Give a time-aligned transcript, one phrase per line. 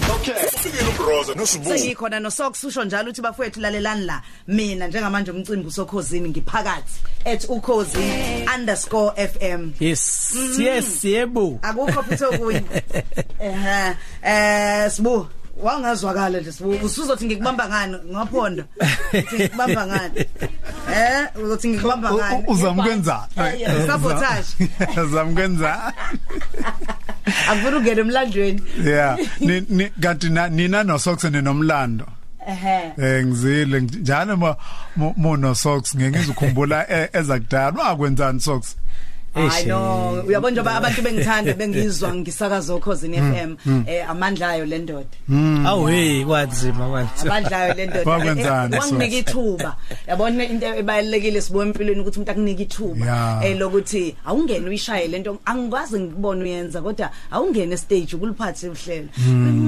[0.00, 1.64] Ufikile uBroza nosibu.
[1.64, 4.22] sengikhona nosoks usho njalo ukuthi bafowethu lalelani la.
[4.48, 6.92] Mina njengamanje umcimbi usokhosini ngiphakathi
[7.24, 8.10] at ukhozi_fm
[9.80, 10.32] Yes.
[10.58, 11.58] Yes, yebo.
[11.62, 12.62] akukho futhi okunye.
[13.40, 15.26] Ehe eh sibu
[15.62, 16.70] wangazwakala nje sibu.
[16.70, 17.96] Usuzothi ngikubamba ngani?
[18.10, 18.64] Ngaphondo.
[19.12, 20.24] Uthi ngikubamba ngani?
[20.96, 24.46] Eh uzothi ngikubamba ngani uzamkwenza Eh, sabotage
[25.04, 25.92] uzamkwenza
[27.50, 32.06] akufuna ungena emlandweni yeah ni ni- kanti na- nina no socks ninomlando
[32.48, 32.92] ehe.
[32.98, 34.56] Eh ngizile njalo mo
[34.96, 38.76] mo- mo no socks ngeke ngizukhumbula eh, ezakudala wakwenzani socks
[39.36, 45.06] I know uyabona njengoba abantu bengithanda bengizwa ngisakaza ukhosini FM eh amandla ayo le ndoda.
[45.66, 47.36] Awu hey kwanzima kwanzima.
[47.36, 48.70] abadlayo le ndoda.
[48.70, 49.76] Eh, wanginika ithuba.
[50.08, 56.00] Yabona into ebalekile sibo empilweni ukuthi umuntu akunika ithuba eh lokuthi awungene uyishaye lento angikwazi
[56.00, 59.08] ngibone uyenza kodwa awungene stage ukuliphathe uhlelo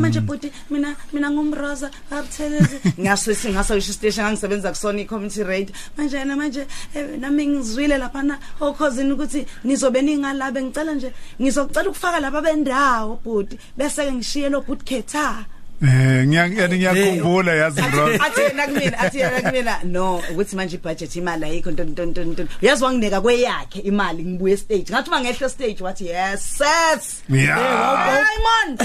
[0.00, 6.36] manje bhuti mina mina ngumroza abuthelezi ngasisi ngasayisho station ngangisebenza kusona i-community radio manje na
[6.36, 12.40] manje eh, nami ngizwile lapha na okhosini ukuthi nizobe ningalabe ngicela nje ngizocela ukufaka laba
[12.40, 15.46] bendawo bhuti bese ke ngishiye lo bhuti khetha.
[15.82, 21.16] Eh ngiya ngiyakhumbula yazi bro athi yena kumina athi yena kumina no ukuthi manje ibudget
[21.16, 25.76] imali ayikho nto nto nto nto uyazi wanginika kweyakhe imali ngibuye stage ngathi mangehla stage
[25.84, 28.24] wathi yes set Yeah.
[28.24, 28.80] Raymond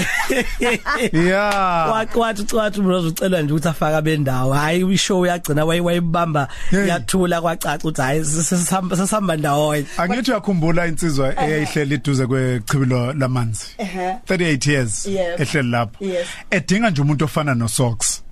[1.12, 4.52] yeah Wathi wathi wathi bros ucela nje ukuthi afaka bendawo.
[4.52, 6.88] Hayi ishow yagcina wayibamba Hey.
[6.88, 9.84] yathula kwacaca ukuthi hayi sesihamba sesihamba ndawonye.
[9.98, 14.12] angithi uyakhumbula insizwa eyayihleli iduze kwechibilo lamanzi Ehhe.
[14.28, 15.40] 38 years Yes.
[15.40, 16.26] ehleli lapho Yes.
[16.50, 18.23] edinga nje umuntu ofana no socks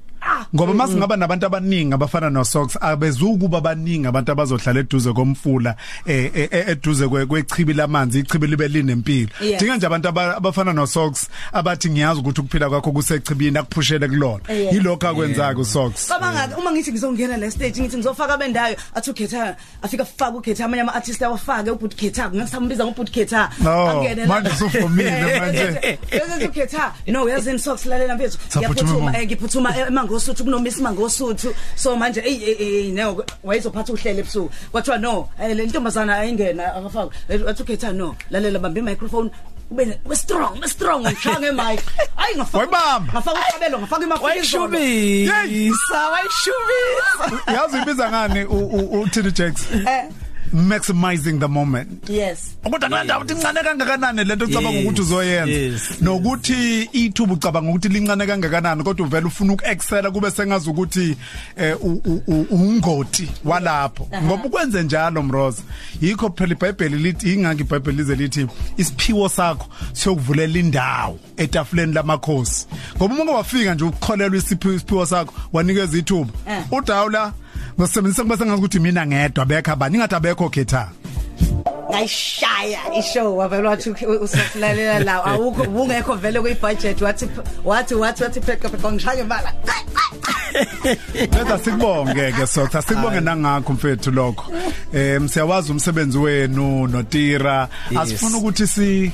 [0.55, 5.77] ngoba masingaba nabantu abaningi abafana no socks abezukuba baningi abantu abazohlala eduze komfula
[6.07, 9.61] eh eh, eh, eduze kwe- kwechibi lamanzi ichibi libe linempilo Yes.
[9.61, 14.43] dinga nje abantu aba- abafana no socks abathi ngiyazi ukuthi ukuphila kwakho kusechibini akuphushele kulona
[14.49, 14.75] Yes.
[14.75, 20.05] yilokho akwenzaka usocks Cabanga uma ngithi ngizongena la stage ngithi ngizofaka bendayo athi ukhetha afika
[20.05, 25.99] faka ukhetha amanye ama artists awafake ubhuti khetha ngisambiza ngobhuti khetha No, manje usuvumile manje.
[26.11, 29.79] Bese ukhetha no yazini socks lalela mfethu Saphuthuma ngiyaphuthuma mo.
[29.79, 29.91] eh,
[30.33, 34.51] ngiphuthuma emangosuthu kunomisi mangosuthu so manje ey ey no wayezophatha uhlele ebusuku.
[34.73, 37.15] Kwathiwa no eh, le ntombazana ayingena akafaka
[37.49, 39.31] athi ukhetha no lalela bamba i-microphone
[39.71, 41.81] ube we strong we strong ngishaya ngemic.
[42.17, 43.13] Ayi ngafaka Wayibamba.
[43.13, 47.43] ngafaka uqabelo ngafaka imafika Wayishubisa, wayishubisa.
[47.55, 50.05] yazi ibiza ngani u- u- u Tini Jacks eh.
[50.53, 52.09] Maximizing the moment.
[52.11, 52.57] Yes.
[52.65, 55.53] Ukuthi akulanda ukuthi incane kangakanani lento ucabanga Yes, ukuthi uzoyenza?
[55.53, 55.83] Yes.
[56.01, 61.17] nokuthi ithuba ucabanga ukuthi lincane kangakanani kodwa uvela ufuna ukuexcela kube sengazi ukuthi
[61.57, 64.09] eh, u- u- u- ungoti walapho.
[64.25, 65.63] Ngoba ukwenze njalo mroza
[66.01, 68.47] yikho phela iBhayibheli lithi ingaki iBhayibheli lize lithi
[68.77, 72.67] isiphiwo sakho siyokuvulela indawo etafuleni lamakhosi.
[72.97, 76.31] Ngoba uma wafika nje ukukholelwa isiphiwo isiphiwo sakho wanikeza ithuba.
[76.51, 76.63] Eh.
[76.73, 77.33] udawula
[77.79, 80.89] ngosebenzisa kubese ngazi ukuthi mina ngedwa bekho abani ngathi abekho khetha
[81.91, 83.91] ngayishaya ishow wavela wathi
[84.25, 87.29] usofulalela lawo awukho ungekho vele kwi-budget wathi
[87.65, 89.49] wathi wathi wathi pheka pheka ngishaya imali
[91.15, 94.53] Letha sikubonge ke so asikubonge nangakho mfethu lokho.
[94.95, 97.69] Eh siyawazi umsebenzi wenu noTira.
[97.97, 99.13] Asifuna ukuthi si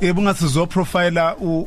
[0.00, 1.66] ebungathi zo profiler u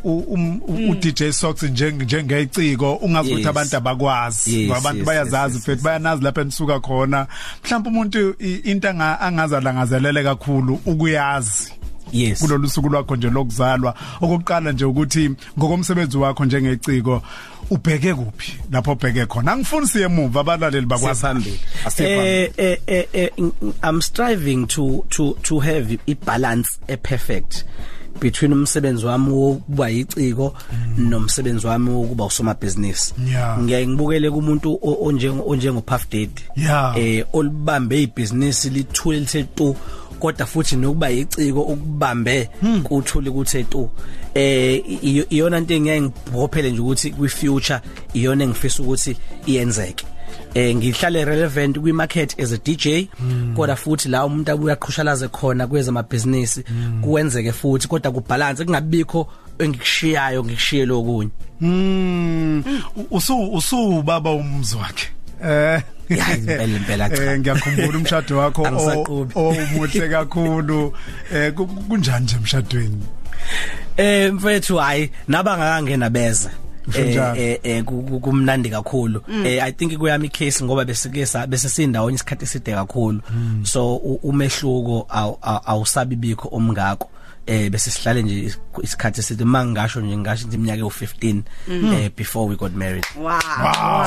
[0.68, 1.32] u DJ
[1.70, 3.00] njenge njengeciko
[3.38, 3.48] Yes.
[3.48, 4.66] abantu abakwazi.
[4.68, 7.28] Ngoba bayazazi mfethu bayanazi lapha enisuka khona.
[7.64, 11.74] Mhlawumbe umuntu into anga- angazalangazelele kakhulu ukuyazi.
[12.14, 12.40] Yes.
[12.40, 13.96] kulolu suku lwakho nje lokuzalwa.
[14.22, 17.22] Okokuqala nje ukuthi ngokomsebenzi wakho njengeciko
[17.70, 19.52] ubheke kuphi lapho ubheke khona?
[19.52, 21.22] Angifuni siye emuva abalaleli bakwazi.
[21.22, 23.30] Phambili Asiye eh eh eh eh,
[23.84, 27.66] i'm striving to to to have i balance e perfect
[28.20, 30.56] between umsebenzi wami wokuba yiciko
[30.98, 33.14] nomsebenzi wami wokuba usomabhizinisi.
[33.32, 33.60] Yeah.
[33.62, 36.42] ngiyaye ngibukele kumuntu o- onjengo onjengo Puff Daddy.
[36.56, 36.98] Yeah.
[36.98, 39.76] eh olibambe ibhizinisi lithule lithe tu
[40.24, 42.50] kodwa futhi nokuba yiciko ukubambe
[42.84, 43.90] kuthule kuthe tu
[44.34, 47.80] eh iyo- iyona into engiyaye ngibhophele nje ukuthi kwi future
[48.14, 50.06] iyona engifisa ukuthi iyenzeke.
[50.56, 53.08] Eh ngihlale relevant kwi market as a DJ
[53.56, 56.64] kodwa futhi la umuntu abuya aqhushalaze khona kweza amabhizinisi
[57.02, 59.28] kuwenzeke futhi kodwa kubalance kungabikho
[59.60, 61.30] engikushiyayo ngikushiye lokunye.
[61.62, 62.64] Mm
[63.12, 65.08] usu usu baba umzi wakhe.
[65.46, 65.82] Eh.
[66.18, 67.24] Ya, impela, impela, cha.
[67.24, 68.62] eh ngiyakhumbula umshado wakho
[69.36, 70.94] omuhle kakhulu.
[71.34, 73.04] Eh ku- kunjani nje emshadweni?
[73.98, 76.50] Eh mfethu hayi nabangakangena beza.
[76.96, 79.22] Eh eh, eh ku- ku- kumnandi kakhulu.
[79.46, 83.22] Eh i think kuyami case ngoba besike sa bese sindawonye isikhathi eside kakhulu.
[83.64, 87.10] So u- umehluko awu- awu- awusabi bikho omngako.
[87.48, 91.42] Eh bese sihlale nje is- isikhathi esithi mangisho nje ngisho nje iminyaka u15
[91.94, 94.06] eh before we got married wow Wow.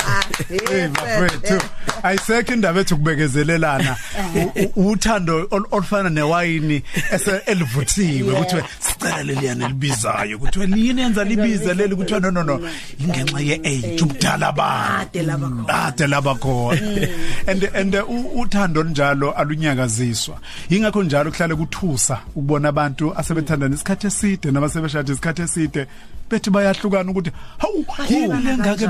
[0.69, 1.61] Hey bafethu.
[2.03, 3.95] Ayisekho indaba ethu kubekezelelana.
[4.35, 8.55] U- u- Uthando ol- olufana newayini ese elivuthiwe ukuthi
[8.97, 12.59] sicela leliyana elibizayo ukuthi lini yenza libize leli ukuthi no no no
[12.99, 15.05] ingenxa ye age ubudala ba.
[15.13, 15.85] Kade laba khona.
[15.87, 17.09] Ade laba khona.
[17.47, 20.39] And and u- uthando njalo alunyakaziswa.
[20.69, 25.87] Ingakho njalo kuhlale kuthusa ukubona abantu asebethandana isikhathi eside nabasebeshade isikhathi eside
[26.29, 28.85] bethi bayahlukana ukuthi hawu yini lengake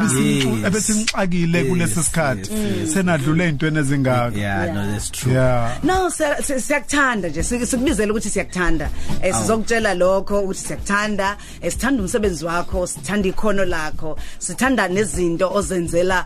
[0.68, 2.50] ebesinxakile Yes, kulesi sikhathi.
[2.94, 4.38] senadlule ezintweni ezingaka.
[4.38, 5.34] Yeah no that's true.
[5.34, 5.78] Yeah.
[5.84, 7.42] No siya- si- siyakuthanda nje.
[7.44, 8.90] Sik- sikubizela ukuthi siyakuthanda.
[9.22, 11.38] Eh sizokutshela lokho ukuthi siyakuthanda.
[11.62, 16.26] Eh, sithanda umsebenzi wakho sithanda ikhono lakho sithanda nezinto ozenzela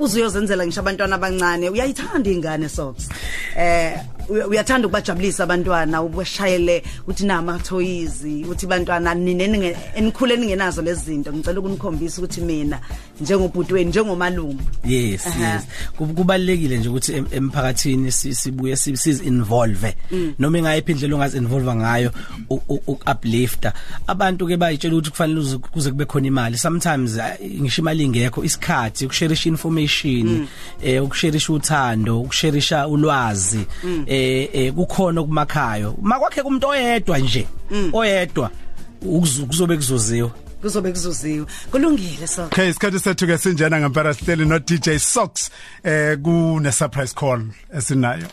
[0.00, 1.70] uzuyozenzela ngisho abantwana abancane.
[1.70, 3.08] Uyayithanda ingane socks
[3.56, 3.98] eh
[4.28, 11.32] uyathanda ukubajabulisa abantwana ubashayele uthi nama toys uthi bantwana ninene enikhule ningenazo lezi zinto.
[11.32, 12.80] Ngicela ukunikhombisa ukuthi mina
[13.20, 14.58] njengobhuti wenu njengomalume.
[14.84, 15.54] Yes Aha.
[15.54, 15.62] yes.
[15.98, 19.94] Kub- kubalekile nje ukuthi em- emphakathini si- sibuye si- siz involve
[20.38, 22.10] noma engayiphi indlela ongazi involve ngayo
[22.50, 23.72] u- u- ukuplifta
[24.06, 26.58] abantu ke bayitshela ukuthi kufanele uze- kuze kube khona imali.
[26.58, 30.46] Sometimes ah, ngisho imali ingekho isikhathi ukusharisha information
[30.82, 33.66] eh ukusharisha uthando ukusharisha ulwazi
[34.12, 35.96] eh eh, kukhona okumakhayo.
[36.02, 37.46] Makwakhe kumuntu oyedwa nje
[37.92, 38.50] oyedwa
[39.04, 40.30] ukuzu- kuzobe kuzoziwa
[40.62, 41.46] kuzobe kuzuziwe.
[41.70, 42.44] Kulungile so.
[42.44, 45.50] Okay isikhathi sethu ke sinjena ngempela sihleli no DJ Socks
[45.84, 47.42] eh kune surprise call
[47.76, 48.26] esinayo.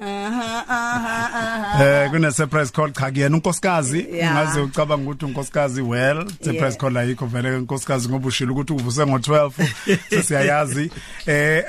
[0.00, 1.84] Aha aha aha.
[1.84, 2.92] Eh kune surprise call.
[2.92, 4.06] Cha kuyena unkosikazi.
[4.12, 9.50] Ungaze ucabanga ukuthi unkosikazi well surprise call ayikho vele unkosikazi ngoba ushilo ukuthi uvuse ngo12
[10.10, 10.90] sesiyayazi.
[11.26, 11.64] Eh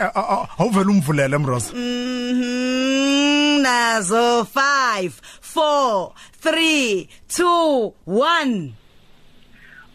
[0.58, 8.74] awuvela umvulele emrosa Mhm, nazo 5 4 3 2 1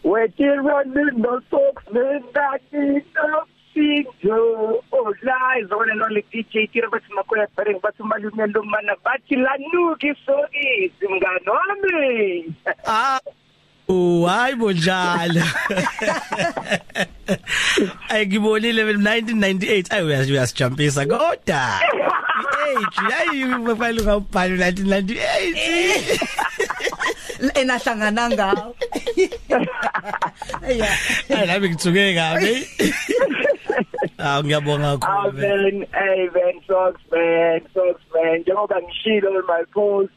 [0.03, 4.83] We're running the socks, man, that is the single.
[4.91, 10.13] Oh, lies on and only DJ Tira, but Makoya Pering, but Malunya Lumana, but Lanuki
[10.25, 12.53] so is Mganome.
[12.85, 13.19] Ah
[13.89, 15.43] Oh hayi bonjalo.
[18.09, 21.79] Ayibonile 1998 ayi uyazi uyasijumpisa kodwa.
[22.73, 26.19] Age ayi mfalo ngabhala 1998.
[27.59, 28.75] enahlangana ngawo
[30.67, 30.97] yeah
[31.29, 32.53] Ayi nami ngithuke kabi.
[34.17, 35.37] Ah ngiyabonga Ah, kakhulu.
[35.41, 38.39] man, hey, man, socks, man, socks, man.
[38.41, 40.13] Njengoba ngishilo on my post.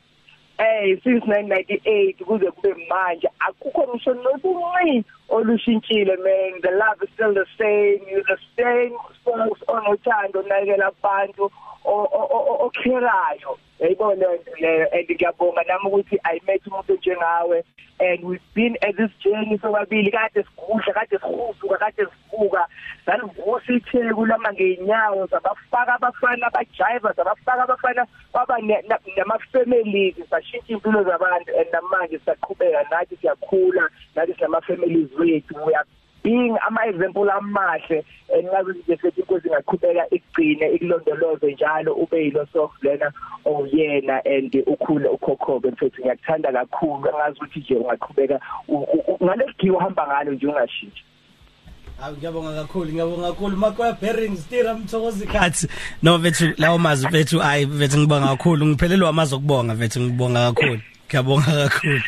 [0.59, 6.61] Hey, since 1998 kuze kube manje akukho ngisho nokunci olushintshile man.
[6.63, 11.51] The love is still the same you the same songs onothando nakela abantu
[11.85, 13.59] o- o- o- okherayo.
[13.81, 17.63] Yayibona into leyo and ngiyabonga nami ukuthi i met umuntu njengawe
[18.01, 22.67] and we've been at this journey sobabili kade sigudla kade sihuzuka kade sivuka
[23.07, 28.07] salivusa itheku lama ngeenyawo sabafaka abafana abajiva sabafaka abafana
[28.89, 35.55] na- nama-families sashintsha impilo zabantu and namanje siyaqhubeka nathi siyakhula nathi sinama-families wethu.
[36.23, 38.03] Being ama-example amahle
[38.35, 43.13] and ukuthi nje sethi inkosi ingaqhubeka ikugcine ikulondoloze njalo ube yilo soft lena
[43.45, 46.01] owuyena and ukhule ukhokhoke mfethu.
[46.03, 48.41] Ngiyakuthanda kakhulu angazi ukuthi nje ungaqhubeka
[49.23, 51.05] ngalegiwe uhamba ngalo nje ungashintshi
[52.01, 55.69] Hayi ngiyabonga kakhulu ngiyabonga kakhulu Makoya Bearings stira mthokozi ikhathi.
[56.03, 60.81] No vethu lawo mazwi vethu ayi vethu ngibonga kakhulu ngiphelelwa amazwi okubonga vethu ngibonga kakhulu.
[61.09, 62.01] Ngiyabonga kakhulu.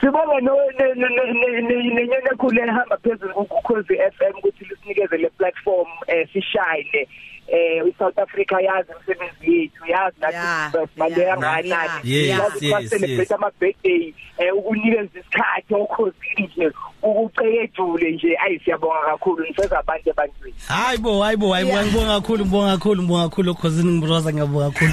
[0.00, 5.16] sibonga no ne- ne- ne- ne- ne- nenyana ekhulu ehamba phezulu kukhozi FM ukuthi lisinikeze
[5.16, 7.08] le platform eh sishine
[7.48, 12.90] eh uSouth Africa yazi umsebenzi yethu yazi Yeah, nathi manje yeah, yanganani Yes, yazi yes,
[12.90, 13.32] celebrate yes.
[13.32, 16.70] ama birthday eh ukunikeza isikhathi okhosini nje
[17.06, 20.56] ukucekejule nje ayi siyabonga kakhulu nifeza abantu ebantwini.
[20.68, 23.54] Hayibo hayibo hayibo ngibonga kakhulu ngibonga kakhulu ngibonga kakhulu.
[23.54, 24.92] Khosini ngibroza ngiyabonga kakhulu.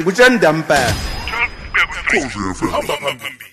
[0.00, 0.92] ngutshani dampera
[2.72, 3.51] hamba phambili.